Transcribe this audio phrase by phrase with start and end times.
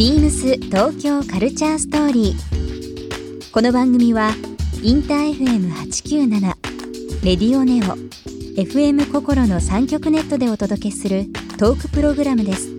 [0.00, 3.52] ビームス東京カルチャーストーリー。
[3.52, 4.30] この番組は
[4.82, 6.40] インター FM897
[7.22, 7.98] レディオネオ
[8.58, 11.26] FM 心の三極ネットでお届けする
[11.58, 12.70] トークプログラムです。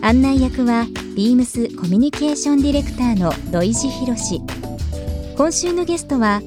[0.00, 4.40] 案内役はビームスコミュニケーションディレクターの土井博志。
[5.36, 6.40] 今週のゲストは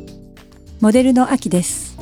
[0.80, 1.96] モデルの秋です。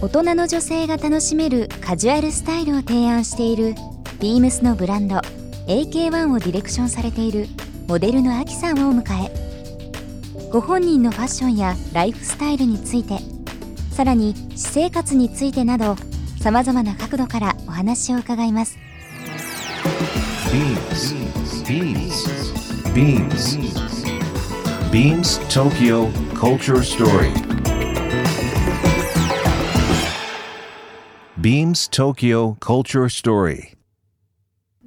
[0.00, 3.74] 大人の女性が楽しめるカジュアルスタイルを提案している
[4.20, 5.20] ビームスのブランド
[5.66, 7.46] AK1 をディレクションされている
[7.88, 13.18] モデルのアキさんをお迎えご本人のファッションやライフスタイルについて
[13.90, 15.96] さらに私生活についてなど
[16.40, 18.78] さまざまな角度からお話を伺います
[20.54, 21.14] Beams.
[21.64, 22.26] Beams.
[22.94, 23.56] Beams.
[24.92, 27.32] Beams Tokyo Culture Story.
[31.40, 33.74] Beams Tokyo Culture Story.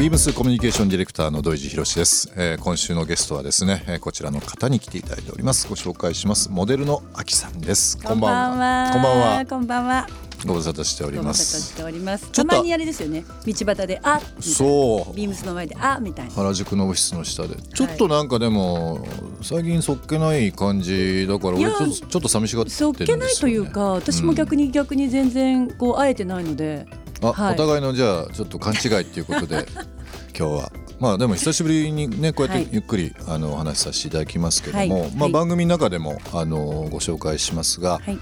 [0.00, 5.68] ビームスコミュニケーションディレクターの土井博志です、えー今週のゲストはですね、えーこちらの方に来ていただいております。
[5.68, 6.48] ご紹介します。
[6.50, 7.98] モデルのあきさんです。
[8.02, 8.90] こんばんは。
[8.94, 9.44] こんばんは。
[9.44, 10.06] こんばんは。
[10.46, 11.60] ご無沙汰しております。
[11.60, 12.30] しております。
[12.32, 13.26] ちょっとたまにあれですよね。
[13.46, 15.14] 道端であ、そう。
[15.14, 16.32] ビームスの前であみたいな。
[16.32, 17.56] 原宿のオフィスの下で。
[17.56, 19.06] ちょっとなんかでも、
[19.42, 26.86] 最近そっけない感じだから俺ちょっと寂しがってるんですよ、ね、そっけないというか、私も逆に逆に全然こう会えてないので。
[27.22, 27.54] あ、はい。
[27.54, 29.66] お互いのじゃあちょっと勘違いっていうことで
[30.38, 30.72] 今日は。
[30.98, 32.68] まあでも久しぶりにねこうやってはい。
[32.72, 35.18] ゆっくりあのお話しさせていただきますけども、まあはい。
[35.18, 36.58] はい番組の中でもあの
[36.90, 38.18] ご紹介しますが、はい。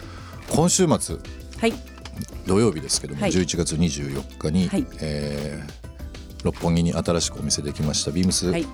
[0.50, 1.16] 今週末
[1.60, 1.74] はい。
[2.46, 3.30] 土曜日ですけども、はい。
[3.32, 4.86] 11月24日に、はい。
[5.00, 5.78] えー
[6.44, 8.64] 六本木に新しくお店できましたビームス、はい。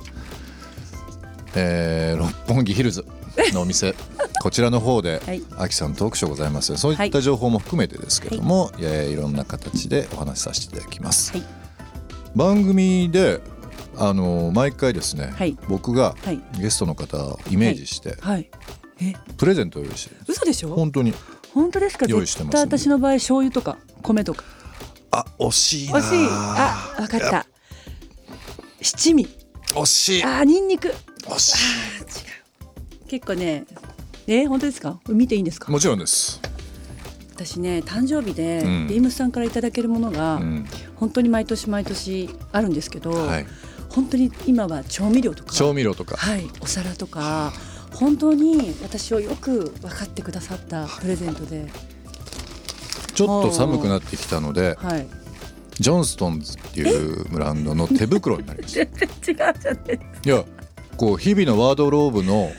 [1.54, 3.04] えー六本木ヒルズ
[3.54, 3.94] のお店
[4.44, 5.32] こちらの方で、は
[5.66, 11.46] いさんトークショーございますそういった情報も含めてですけども、えーいろんな形でお話しさせていただきます、はい
[12.36, 13.40] 番組で
[13.96, 18.50] あの毎回ですね、はい僕がはいゲストの方をイメージして、はい。
[19.00, 20.74] え、プレゼントを用意してる嘘でしょ？
[20.74, 21.14] 本当に
[21.54, 22.04] 本当ですか？
[22.06, 24.44] 用意してます私の場合醤油とか米とか。
[25.10, 26.28] あ惜しいな惜しい。
[26.30, 27.46] あ、わかった。
[28.82, 29.26] 七味。
[29.68, 30.92] 惜しいあ、ニンニク。
[31.28, 31.56] 惜し
[33.08, 33.64] 結構ね。
[34.26, 35.00] え、本当ですか？
[35.08, 35.66] 見ていいんですか？
[35.68, 36.40] いもちろんです、
[37.34, 38.88] 私ね誕生日で、うん。
[38.88, 40.66] ビームスさんからいただけるものが、うん。
[40.96, 43.46] 本当に毎年毎年あるんですけど、はい、
[43.90, 47.52] 本当に今は調味料とか調味料とか、はい、お皿とか
[47.92, 51.66] 本当に私をよく分かってくださったプレゼントで、
[53.14, 55.06] ちょっと寒くなってきたのではい、
[55.78, 58.86] ジョンストンズっていうブランドの手袋になりました。
[58.96, 60.44] 全然違うじゃないいや
[60.96, 62.50] こう日々のワードローブの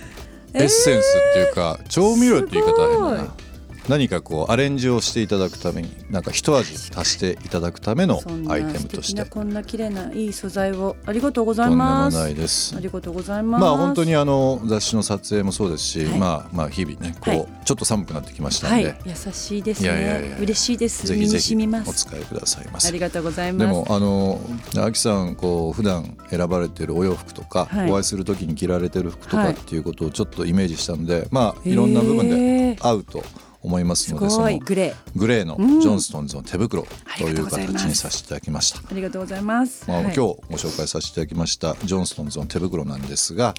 [0.56, 3.45] エッセンスっていうか、調味料って言い方は変だすな
[3.88, 8.20] 何かこうアレンジをしていただくためになんか一味足していただくための
[8.50, 9.26] アイテ素ムとして。
[9.26, 10.96] こんな綺麗ないい素材を。
[11.06, 12.18] ありがとうございます。
[12.18, 12.76] ないです。
[12.76, 13.62] ありがとうございます。
[13.62, 16.20] まあ本当にあの雑誌の撮影もそうですし、はい。
[16.20, 17.48] まあまあ日々ねこう、はい。
[17.66, 18.98] ちょっと寒くなってきましたんで、はい。
[19.06, 19.90] 優しいですね。
[19.90, 21.06] いやいやいや嬉しいです。
[21.06, 22.88] ぜひぜひお使いくださいませ。
[22.88, 23.66] ありがとうございます。
[23.66, 24.42] でもあの
[24.84, 27.92] あきさんこう普段選ばれてるお洋服とか、はい。
[27.92, 29.54] お会いする時に着られてる服とかはい。
[29.54, 33.24] っていうことをちょっとイメージしたので、まあいろんな部分で合うと
[33.66, 35.20] 思いますすのでグレー。
[35.20, 35.82] グレーのうん。
[35.82, 38.80] ジョンストンズの手袋あという形にさせていただきました。
[38.80, 40.06] ありがとうございます、まあ、はい。
[40.06, 43.54] 今日ご紹介させていただきましたジョンストンズの手袋なんですが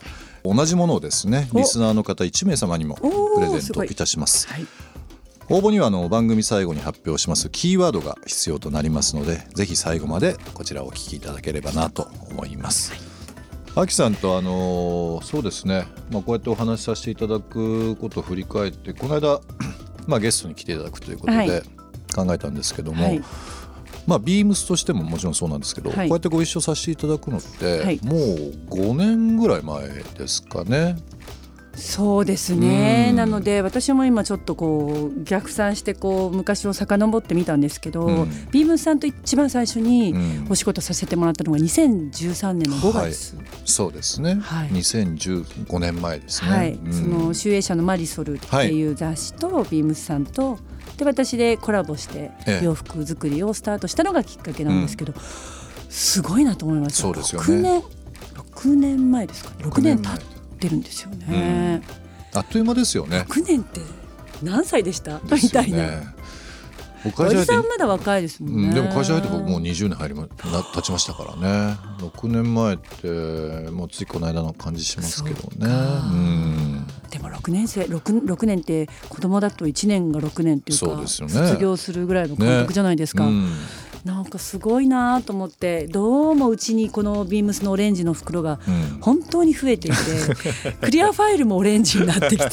[0.44, 1.58] 同じものをですねお。
[1.58, 4.48] リスナーの方1名様にもプレゼントいいたします。
[4.48, 4.66] はい。
[5.48, 13.16] 応募にはあの番組最後に発表しますキーワードが必要となりますのでぜひ最後までこちらをお聞きいただければなと思います。
[13.78, 19.38] あきさんとあのそうですね、まあ、こうやってお話しさせていただくことを振り返ってこの間、
[20.06, 21.48] まあ、ゲストに来ていただくということはい。
[21.48, 21.62] で
[22.14, 23.22] 考えたんですけども、はい。
[24.06, 26.08] まあ、ビームスとしてももちろんそうなんですけど、はい。
[26.08, 28.00] こうやってご一緒させていただくのって、はい。
[28.02, 28.18] もう
[28.70, 30.96] 5年ぐらい前ですかね。
[31.76, 33.16] そうですね、うん。
[33.16, 38.30] なので私も今ちょっとこう逆算してこう昔を遡ってみたんですけど、うん。
[38.50, 40.46] ビームスさんと一番最初にうん。
[40.50, 44.68] お仕事させてもらったのが2013年の5月、そうですね、はい。
[44.70, 46.50] 2015年前ですね。
[46.50, 46.72] はい。
[46.74, 46.92] うん。
[46.92, 50.58] その集英社のマリソルっていう雑誌とビームスさんと
[50.96, 52.64] で私でコラボしてええ。
[52.64, 55.12] 洋服作りをスタートしたのがきっかけなんですけど、
[55.90, 57.46] すごいなと思いましたそうですよね。
[57.46, 57.82] 6年
[58.56, 61.82] 6年前ですか6年経っってるんですよね。
[62.34, 63.24] あっという間ですよね。
[63.28, 63.80] 6年って
[64.42, 65.20] 何歳でした？
[65.22, 65.78] みですよたいな。
[65.78, 66.16] ね。
[67.18, 68.68] おじさんまだ若いですもんね。
[68.68, 70.28] うん、でも会社入って僕もう20年入りまな
[70.74, 83.26] 経ちましたからね6年前ってもうついこの間の感じしますけどねそうんでも6年生 6, 6年って子供だと1年が6年っていうかそうですよね卒業するぐらいの感覚じゃないですか。
[83.26, 83.52] うん
[84.06, 89.00] なんかすごいなと思ってどうもうちにこのビームスのオレンジの袋がうん。
[89.00, 89.96] 本当に増えていて
[90.80, 92.46] クリアファイルもオレンジになってきて。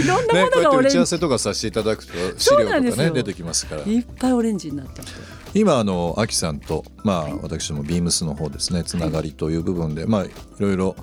[0.00, 3.04] いろんなね、もこうやって打ち合わのがオレンジ、せとかさせていただくと資そう料なんですよ。
[3.04, 3.82] とかね出てきますから。
[3.82, 5.12] いっぱいオレンジになってきて
[5.54, 10.96] 今あのアキさんとまあ私どもビームスの方ですねつながりという部分で、まあいろいろ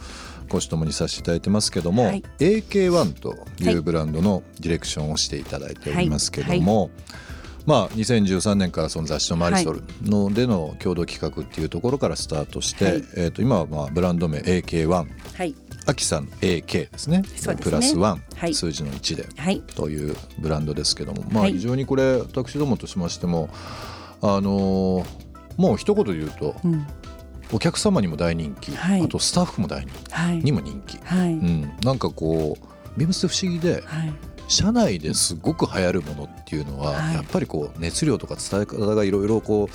[0.50, 2.24] 講師ともにさせていただいてますけども、はい。
[2.40, 6.90] AK1 といはいうブランドのディレクションをしていただいておりますけども、
[7.68, 12.94] まあ、2013年からその雑誌のマリソルのでの共同企画っていうところからスタートして、はい。
[13.18, 15.54] えー、と今はまあブランド名 AK1 はい。
[15.86, 17.24] アキさん AK ですね。
[17.24, 17.58] ですね。
[17.58, 18.54] プラス1、はい。
[18.54, 19.28] 数字の1で。
[19.36, 19.60] はい。
[19.76, 21.54] というブランドですけども、まあ、はい。
[21.54, 23.50] 非常にこれ私どもとしましても
[24.22, 25.06] あのー
[25.58, 26.88] もう一言で言うとうん。
[27.52, 29.02] お客様にも大人気、はい。
[29.02, 30.12] あとスタッフも大人気。
[30.14, 30.38] はい。
[30.38, 34.14] にも人気、はい、うん、なんかこうビームス不思議ではい
[34.48, 37.16] 社内ですごく流行るものっていうのは、はい。
[37.16, 39.70] やっぱりこう熱量とか伝え方がいろいろこ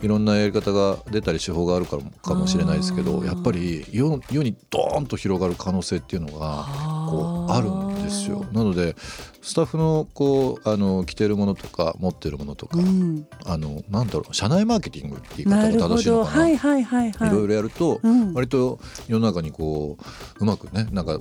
[0.00, 6.66] ういろんなやり方が出たり手法があるからかもしれないですけどやっぱり世世にドーンと広がる可能性っていうのが
[7.08, 8.44] こうあるんですよ。
[8.52, 8.96] なので
[9.42, 16.36] スタッフのこうあの着てるものとか持ってるものとか、うん、あのなんだろう社内マーケティングっていう言い方が正しいのかな？
[16.36, 17.28] どはいはいはいはい。
[17.28, 18.34] いろいろやると、うん。
[18.34, 18.78] 割と
[19.08, 20.04] 世の中にこう
[20.42, 21.18] うまくねなんか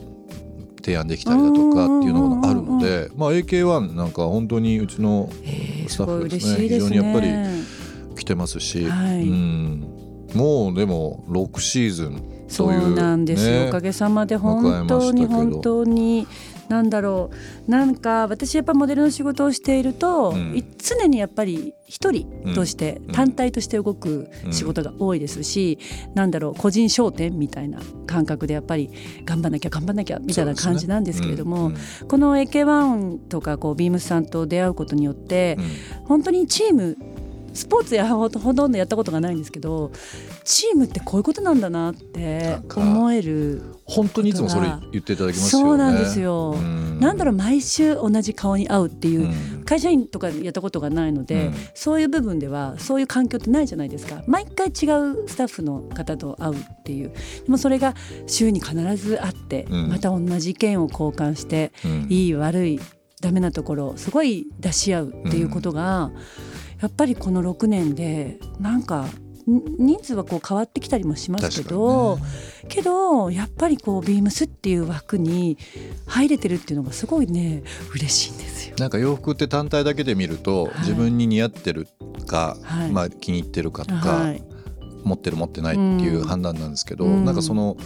[0.81, 7.31] 提案できたりだとかっていうのがあるので、まあ、AK1 なんか本当にうちのえースタッフですね非常にやっぱり
[8.15, 9.27] 来てますし、はい。
[9.27, 9.87] うん。
[10.33, 16.27] もうでも6シーズンそといううなんですよ、ねおかげさまで本当に本当に
[16.71, 17.31] なんだろ
[17.67, 17.69] う。
[17.69, 20.57] なんか私やっぱモデルの仕事をしていると、うん。
[20.57, 22.25] い常にやっぱり一人
[22.55, 23.11] として、うん。
[23.11, 25.77] 単体として動く仕事が多いですし、
[26.15, 28.89] なんだろう個人商店みたいな感覚でやっぱり
[29.25, 31.75] 頑張んなきゃ頑張んなきゃみたいな感じなんですけれども、うん。
[32.07, 36.05] この AK1 とかこうビームスさんと出会うことによって、うん。
[36.05, 36.97] 本当にチーム
[37.53, 39.91] スポーツやほとんどやったことがないんですけど
[40.45, 45.67] チームってこういうことなんだなって思える本当にいつもそれ言っていただきますよね。
[45.67, 46.99] そうなんですよ、うん。
[46.99, 49.63] なんだろう毎週同じ顔に会うっていう、うん。
[49.65, 51.53] 会社員とかやったことがないので、うん。
[51.73, 54.23] そういう部分ではそういう環境ってないじゃないですか。
[54.27, 57.09] 毎回違うスタッフの方と会うっていう。
[57.09, 57.15] で
[57.47, 57.95] もそれが
[58.27, 59.89] 週に必ず会って、うん。
[59.89, 62.07] また同じ意見を交換して、うん。
[62.09, 62.79] いい悪い
[63.19, 66.11] ダメなところをすごい出し合うっていうことが、
[66.81, 69.09] やっぱりこの6年でなんかん
[69.47, 72.19] 人数はこう変わってきたりもしますけど、
[72.67, 75.57] けどやっぱりこうビームスっていう枠に
[76.05, 78.75] 入れてるっていうのがすごいね嬉しいんですよ。
[78.77, 80.79] なんか洋服って単体だけで見ると、はい。
[80.79, 81.87] 自分に似合ってる
[82.25, 82.91] か、はい。
[82.91, 84.43] まあ、気に入ってるかとか、はい、
[85.03, 87.25] 持ってる持ってないっていう判断なんですけど、うん。
[87.25, 87.77] なんかその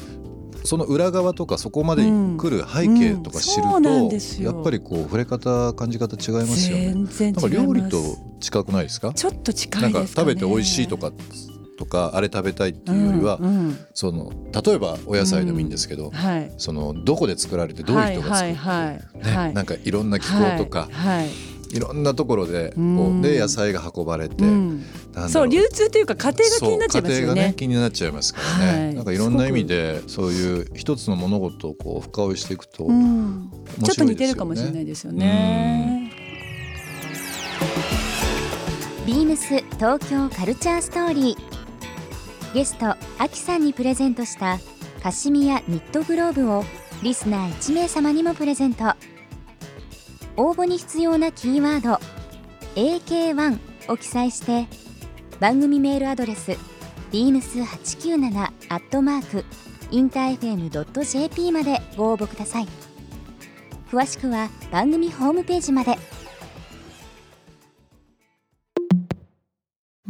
[0.65, 4.05] その裏側とかそこまで来る背景とか知ると、うんうん
[4.39, 6.93] やっぱりこう触れ方感じ方違いますよね。
[6.93, 7.97] 全然違いなんますか料理と
[8.39, 9.13] 近くないですか？
[9.13, 10.31] ちょっと近ないんかですかね。
[10.31, 11.11] 食べて美味しいとか
[11.77, 13.77] とかあれ食べたいっていうよりは、うんうん。
[13.93, 14.31] その
[14.65, 16.51] 例えばお野菜でもいいんですけど、はい。
[16.57, 19.53] そのどこで作られてどういう人が作って、はいはいねはい。
[19.53, 21.29] なんかいろんな気候とか、はいはい
[21.75, 24.43] い、ろんなところでこうで野菜が運ばれて、
[25.29, 27.53] そう流通というか家庭が気になっちゃいますよそう家庭がねね。
[27.55, 28.95] 気になっちゃいますからね、はい。
[28.95, 33.51] なんかいろんな意味でそういう一つの物事をこう深追いしていくと、うん、
[33.83, 36.11] ちょっと似てるかもしれいないですよね。
[39.05, 41.55] ビームス東京カルチャーストーリー。
[42.55, 44.59] ゲストアキさんにプレゼントした
[45.03, 46.63] カシミヤニットグローブを
[47.03, 48.93] リスナー1名様にもプレゼント
[50.37, 51.99] 応募に必要なキーワード
[52.75, 54.67] AK1 を記載して
[55.39, 56.51] 番組メールアドレス
[57.11, 58.35] beams897
[58.69, 59.45] アットマーク
[59.91, 62.67] インター FM.jp までご応募ください。
[63.91, 65.95] 詳しくは番組ホームページまで。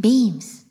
[0.00, 0.66] ビームス。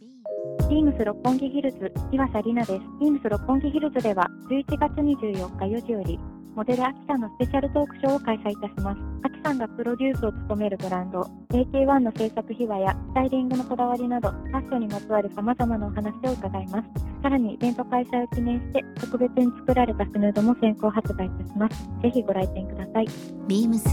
[0.70, 2.84] ビームス六本木ヒルズ岩佐里奈です。
[3.00, 6.20] ビームス六本木ヒルズでは11月24日4時より
[6.56, 9.00] モデルアキさんのスペシャルトークショーを開催いたします。
[9.24, 11.20] アキさんがプロデュースを務めるブランド
[11.50, 16.90] AK1 の制作秘話やスタイリングのこだわりなどファッションにまつわる様々なお話を伺います。
[17.22, 21.90] さらにイベント開催を記念して特別に作られたスヌードも先行発売いたします。
[22.02, 23.08] ぜひご来店ください。
[23.50, 23.90] ビームス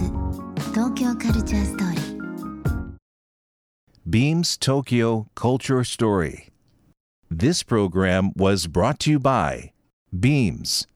[0.70, 2.12] 東京カルチャーストーリー
[4.08, 6.52] Beams Tokyo Culture Story.
[7.28, 9.72] This program was brought to you by
[10.14, 10.86] Beams.